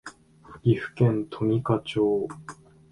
[0.63, 2.27] 岐阜県富加町